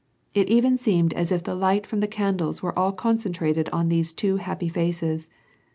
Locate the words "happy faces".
4.37-5.29